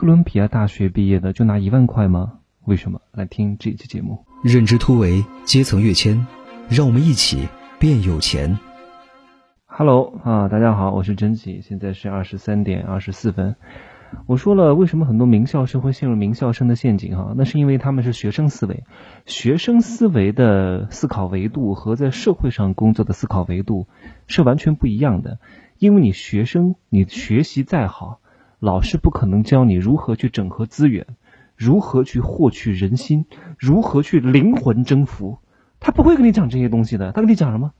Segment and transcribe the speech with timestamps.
[0.00, 2.38] 哥伦比亚大学毕业的就拿一万块吗？
[2.64, 3.02] 为什么？
[3.12, 4.24] 来听这期节目。
[4.42, 6.26] 认知突围，阶层跃迁，
[6.70, 7.46] 让我们一起
[7.78, 8.58] 变有钱。
[9.66, 13.56] Hello 啊，大家好，我是真奇，现在是二十三点二十四分。
[14.24, 17.14] 我说了，为什么很多名校生会陷入名校生的陷阱？
[17.14, 18.84] 哈，那是因为他们是学生思维，
[19.26, 23.86] 学生思维的思考维度和在社会上工作的思考维度
[24.26, 25.38] 是完全不一样的。
[25.78, 28.19] 因为你学生，你学习再好，
[28.60, 31.06] 老师不可能教你如何去整合资源，
[31.56, 33.26] 如何去获取人心，
[33.58, 35.38] 如何去灵魂征服，
[35.80, 37.10] 他不会跟你讲这些东西的。
[37.10, 37.72] 他跟你讲什么？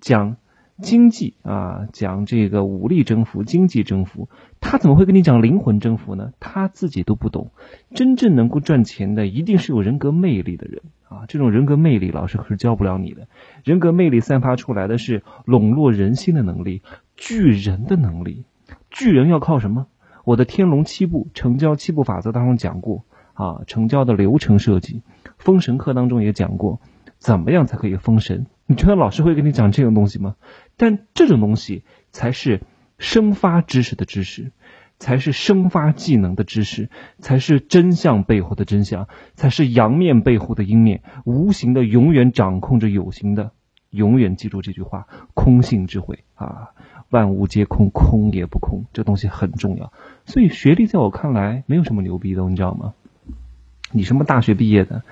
[0.00, 0.36] 讲。
[0.82, 4.30] 经济啊，讲这个武力征服、经济征服，
[4.62, 6.32] 他怎么会跟你讲灵魂征服呢？
[6.40, 7.50] 他自己都不懂。
[7.94, 11.26] 真正能够赚钱的，一定是有人格魅力的人啊！
[11.28, 13.28] 这种人格魅力，老师可是教不了你的。
[13.62, 16.80] 人格魅力散发出来的是笼络人心的能力，
[17.14, 18.46] 聚人的能力。
[18.88, 19.86] 聚人要靠什么？
[20.24, 25.02] 我的天龙七步成交七步法则当中讲过啊，成交的流程设计，
[25.38, 26.80] 封神课当中也讲过，
[27.18, 28.46] 怎么样才可以封神？
[28.66, 30.36] 你觉得老师会跟你讲这种东西吗？
[30.76, 32.60] 但这种东西才是
[32.98, 34.52] 生发知识的知识，
[34.98, 41.02] 才是生发技能的知识，才是真相背后的真相，才是阳面背后的阴面。
[41.24, 43.52] 无形的永远掌控着有形的，
[43.88, 46.70] 永远记住这句话：空性智慧啊，
[47.10, 48.86] 万物皆空，空也不空。
[48.92, 49.92] 这东西很重要。
[50.24, 52.94] 所以学历在我看来没有什么牛逼的，你知道吗？
[53.92, 55.02] 你什么大学毕业的，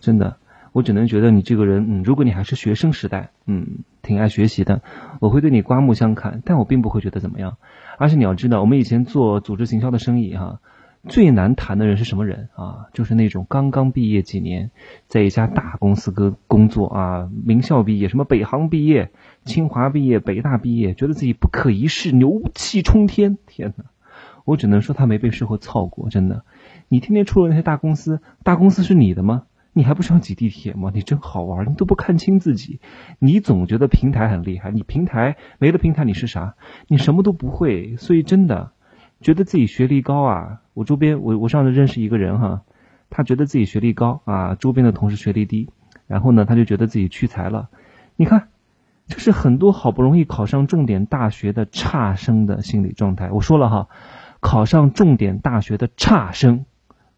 [0.00, 0.36] 真的。
[0.72, 4.82] 我只能觉得你这个人，嗯，如果你还是学生时代，嗯，挺爱学习的，
[5.18, 7.56] 我会对你刮目相看，但我并不会觉得怎么样。
[7.96, 10.60] 而且你要知道，我们以前做组织行销的生意，哈，
[11.06, 12.86] 最难谈的人是什么人啊？
[12.92, 14.70] 就是那种刚刚毕业几年，
[15.06, 19.10] 在一家大公司工工作啊，名校毕业，什么北航毕业、
[19.44, 23.38] 清华毕业、北大毕业，觉得自己不可一世、牛气冲天。
[23.46, 23.84] 天哪，
[24.44, 26.44] 我只能说他没被社会操过，真的。
[26.88, 29.44] 你天天出入那些大公司，大公司是你的吗？
[29.72, 30.90] 你还不想挤地铁吗？
[30.92, 32.80] 你真好玩，你都不看清自己。
[33.20, 36.56] 你总觉得平台很厉害，你平台没了平台你是啥？
[36.88, 37.96] 你什么都不会。
[37.96, 38.72] 所以真的，
[39.20, 40.62] 觉得自己学历高啊！
[40.78, 42.62] 我周边我我上次认识一个人哈，
[43.10, 45.70] 他觉得自己学历高啊，周边的同事学历低，
[46.06, 47.68] 然后呢他就觉得自己屈才了。
[48.14, 48.46] 你看，
[49.08, 53.32] 这是很多好不容易考上重点大学的差生的心理状态。
[53.32, 53.88] 我说了哈，
[54.38, 56.64] 考上重点大学的差生。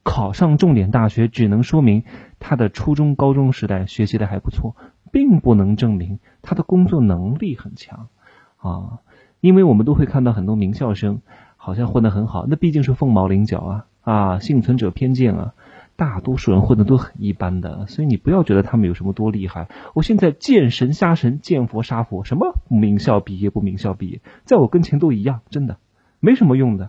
[0.03, 2.04] 考上重点大学只能说明
[2.38, 4.75] 他的初中、高中时代学习的还不错，
[5.12, 8.09] 并不能证明他的工作能力很强
[8.56, 9.00] 啊。
[9.41, 11.20] 因为我们都会看到很多名校生
[11.62, 15.53] 好像混得很好，那毕竟是凤毛麟角啊啊，幸存者偏见啊，
[15.94, 19.69] 大多数人混的都很一般的，所以你不要觉得他们有什么多厉害。
[19.93, 25.76] 我现在见神杀神，见佛杀佛，什么名校毕业不名校毕业，在我跟前都一样，真的
[26.19, 26.88] 没什么用的，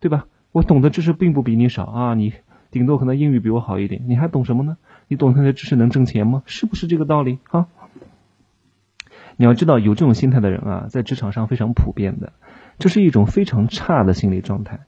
[0.00, 0.26] 对吧？
[0.52, 2.34] 我懂的知识并不比你少啊，你
[2.70, 4.76] 顶多可能英语比我好一点，你还懂什么呢？
[5.08, 6.42] 你懂那些知识能挣钱吗？
[6.44, 7.68] 是不是这个道理啊？
[9.36, 12.34] 你要知道，有这种心态的人啊，在职场上非常普遍的，
[12.78, 14.80] 这是一种非常差的心理状态。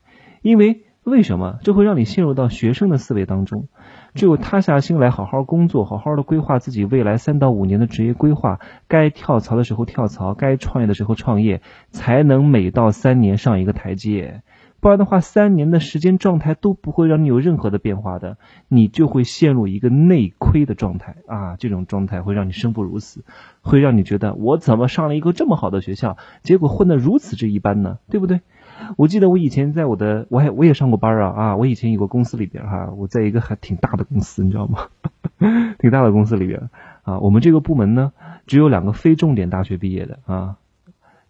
[0.43, 1.59] 因为为什么？
[1.63, 3.69] 这会让你陷入到学生的思维当中。
[4.15, 8.59] 只有塌下心来，好好工作，好好的规划自己未来三到五年的职业规划，
[8.89, 14.43] 该跳槽的时候跳槽，该创业的时候创业，才能每到三年上一个台阶。
[14.81, 21.57] 不然的话，三年的时间状态都不会让你有任何的变化的，你就会陷入一个内亏的状态啊！
[21.59, 23.23] 这种状态会让你生不如死，
[23.61, 27.99] 会让你觉得我怎么上了一个这么好的学校，结果混得如此之一般呢？
[28.09, 28.41] 对不对？
[28.97, 31.57] 我记得我以前在我的，我还我也上过班啊啊！
[31.57, 34.89] 我以前有个公司里边哈，我在一个还挺大的公司，你知道吗？
[35.79, 36.71] 挺大的公司里边
[37.03, 38.13] 啊，我们这个部门呢，
[38.47, 40.57] 只有两个非重点大学毕业的啊，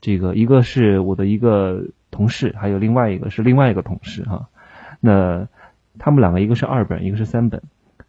[0.01, 1.87] 这个一个是我的一个。
[2.11, 4.49] 同事还有另外一个是另外一个同事哈，
[5.01, 5.49] 那
[5.99, 7.63] 他们两个一个是二本一个是三本，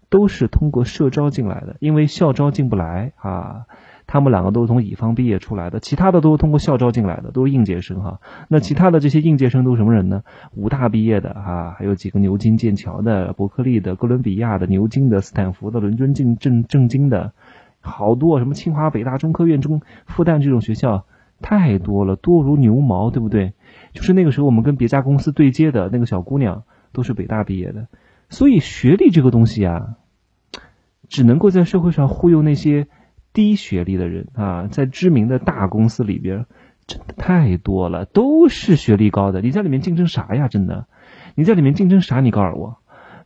[0.10, 3.66] 都是通过社招进来的，因为校招进不来啊，
[4.08, 8.20] 他们两个都是从乙方毕业出来的，其他的都是通过校招进来的，都是应届生哈。
[8.50, 10.24] 那其他的这些应届生都是什么人呢？
[10.54, 17.34] 武大毕业的哈，还有几个牛津、剑桥的、伯克利的、哥伦比亚的、牛津的、斯坦福的、伦敦进正正经的，
[17.80, 21.06] 好多什么清华、北大、中科院、中复旦这种学校
[21.42, 23.54] 太多了，多如牛毛，对不对？
[23.94, 27.88] 就是那个时候，我们跟别家公司对接的那个小姑娘都是北大毕业的，
[28.30, 29.96] 所以学历这个东西啊，
[31.10, 32.88] 只能够在社会上忽悠那些
[33.34, 34.68] 低学历的人啊。
[34.68, 36.46] 在知名的大公司里边，
[36.88, 39.42] 真的太多了，都是学历高的。
[39.42, 40.48] 你在里面竞争啥呀？
[40.48, 40.88] 真的，
[41.36, 42.22] 你在里面竞争啥？
[42.22, 42.78] 你告诉我，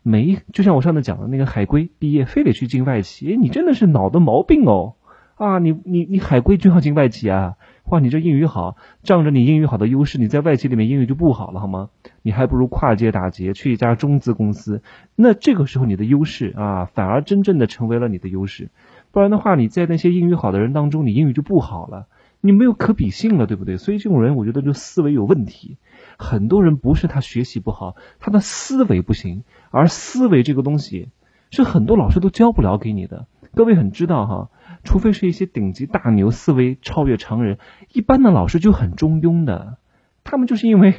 [0.01, 0.39] 没？
[0.53, 4.95] 就像我上次讲的那个海归毕业，非得去进外企，你真的是脑子毛病哦
[5.35, 5.59] 啊！
[5.59, 7.55] 你你你海归就要进外企啊？
[7.89, 11.89] 哇，你这英语好，仗着你英语好的优势，你在外企里面英语就不好了，好吗？
[12.23, 14.81] 你还不如跨界打劫，去一家中资公司。
[15.15, 18.69] 那这个时候你的优势啊，反而真正的成为了你的优势。
[19.11, 22.07] 不然的话，你在那些英语好的人当中，你英语就不好了，
[22.41, 23.77] 你没有可比性了，对不对？
[23.77, 25.77] 所以这种人，我觉得就思维有问题。
[26.17, 29.43] 很多人不是他学习不好，他的思维不行。
[29.69, 31.09] 而思维这个东西，
[31.51, 33.27] 是很多老师都教不了给你的。
[33.53, 34.49] 各位很知道哈，
[34.85, 37.57] 除非是一些顶级大牛，思维超越常人，
[37.91, 39.77] 一般的老师就很中庸的。
[40.23, 40.93] 他们就是因为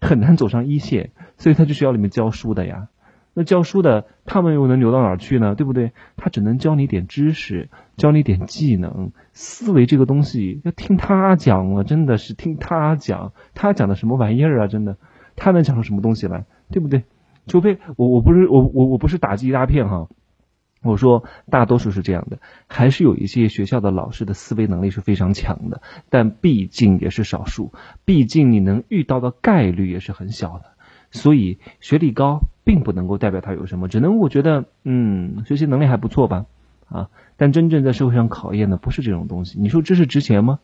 [0.00, 2.88] 很难走上一线，所以他就学校里面教书的呀。
[3.34, 5.54] 那教书的，他们又能流到哪儿去呢？
[5.54, 5.92] 对不对？
[6.16, 9.12] 他只能教你点知识，教你点技能。
[9.32, 13.32] 思维这个东西要听他讲了，真的是听他讲。
[13.54, 14.66] 他讲的什么玩意儿啊？
[14.66, 14.98] 真的，
[15.34, 16.44] 他能讲出什么东西来？
[16.70, 17.04] 对不对？
[17.46, 20.08] 除非我我不是我我我不是打击一大片哈。
[20.82, 25.80] 我说大多数是这样的，还是有一些学校的老师的思维能力是非常强的，
[26.10, 27.72] 但毕竟也是少数，
[28.04, 30.64] 毕竟你能遇到的概率也是很小的。
[31.10, 36.46] 所以学历高并不能够代表他有什么，只能我觉得，嗯，学习能力还不错吧，
[36.88, 39.60] 啊，但真正在社会上考验的不是这种东西。
[39.60, 40.58] 你说知识值钱吗？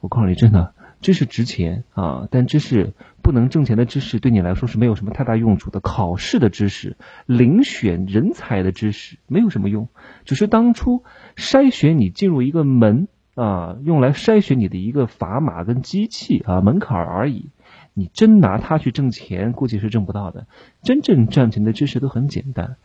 [0.00, 2.92] 我告诉你，真的，知识值钱啊，但知识
[3.22, 5.80] 不能挣钱的知识对你来说是没有什么太大用处的。
[5.80, 6.96] 考试的知识、
[7.26, 9.88] 遴选人才的知识没有什么用，
[10.24, 11.04] 只是当初
[11.36, 17.50] 筛选你进入一个门啊，用来筛选你的一个砝码跟机器啊门槛而已。
[17.94, 20.46] 你真拿它去挣钱，估计是挣不到的。
[20.82, 22.76] 真正赚钱的知识都很简单，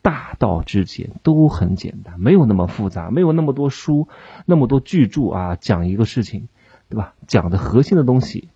[0.00, 4.06] 大道至简都很简单，没有那么复杂，没有那么多书，
[4.46, 6.46] 那么多巨著啊，讲一个事情，
[6.90, 7.14] 对吧？
[7.26, 8.48] 讲的核心的东西，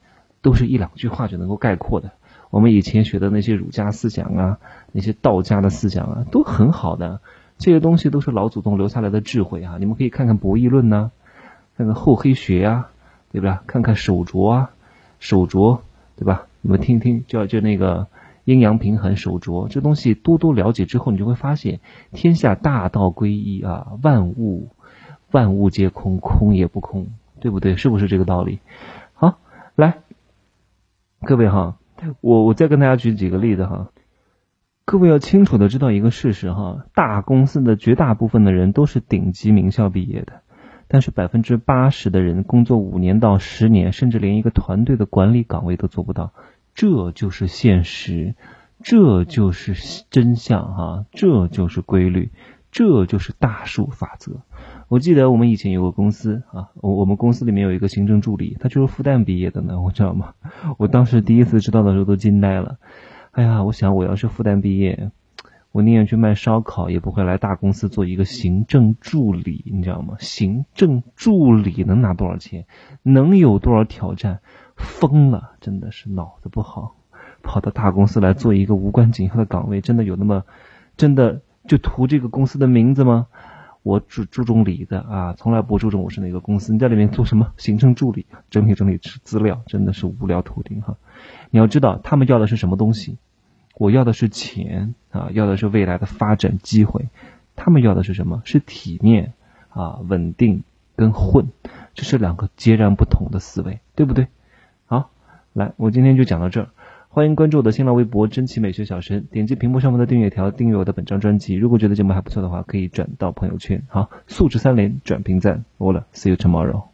[0.43, 2.11] 都是一两句话就能够概括的。
[2.51, 4.59] 我们以前学的那些儒家思想啊，
[4.93, 7.21] 那些道家的思想啊，都很好的。
[7.57, 9.77] 这些东西都是老祖宗留下来的智慧啊。
[9.79, 11.11] 你们可以看看《博弈论》呐，
[11.79, 12.89] 看看《厚黑学》呀，
[13.33, 13.63] 对吧？
[13.67, 14.71] 看看手镯啊，
[15.19, 15.79] 手镯。
[16.17, 16.47] 对吧？
[16.61, 18.07] 你们听听，就就那个
[18.45, 21.81] 阴阳平衡、手镯，这东西多多了解之后，你就会发现，
[22.13, 24.69] 天下大道归一啊，万物
[25.33, 27.09] 万物皆空，空也不空，
[27.45, 27.77] 对不对？
[27.77, 28.61] 是不是这个道理？
[29.13, 29.39] 好，
[29.75, 29.99] 来，
[31.21, 31.77] 各位哈，
[32.23, 33.91] 我我再跟大家举几个例子哈，
[34.87, 40.41] 各位要清楚的知道一个事实哈，大公司的绝大部分的人都是顶级名校毕业的。
[40.89, 46.33] 但是百分之八十的人工作五年到十年，甚至连一个团队的管理岗位都做不到，
[46.75, 48.37] 这就是现实，
[48.83, 52.33] 这就是真相哈，这就是规律，
[52.71, 54.41] 这就是大数法则。
[54.89, 60.35] 我记得我们以前有个公司啊，我我们公司里面有一个行政助理，他就是复旦毕业的呢， 我知道吗？
[60.79, 62.79] 我当时第一次知道的时候都惊呆了，
[63.33, 65.11] 哎呀，我想我要是复旦毕业。
[65.73, 70.15] 我宁愿去卖烧烤，也不会来大公司做一个行政助理，你知道吗？
[70.21, 72.67] 行政助理能拿多少钱？
[73.03, 74.39] 能有多少挑战？
[74.77, 76.95] 疯了，真的是脑子不好，
[77.43, 80.45] 跑到大公司来做一个无关紧要的岗位，真的有那么，
[80.97, 83.27] 真的就图这个公司的名字吗？
[83.85, 86.73] 我注注重理的啊，从来不注重我是哪个公司。
[86.73, 87.53] 你在里面做什么？
[87.59, 90.97] 行政助理，整理整理资料，真的是无聊透顶哈。
[91.51, 93.19] 你要知道，他们要的是什么东西？
[93.77, 97.09] 我要的是钱啊，要的是未来的发展机会。
[97.57, 98.41] 他们要的是什么？
[98.47, 99.35] 是体面
[99.69, 100.65] 啊，稳定
[100.97, 101.49] 跟混，
[101.93, 104.29] 这是两个截然不同的思维，对不对？
[104.87, 105.11] 好，
[105.53, 106.69] 来，我今天就讲到这儿。
[107.15, 111.55] 欢迎关注我的新浪微博“真奇美学小神”，点击屏幕上方的订阅条，订阅我的本张专辑。
[111.55, 113.85] 如果觉得节目还不错的话，可以转到朋友圈。
[113.87, 116.94] 好，素质三连，转评赞，我了，See you tomorrow。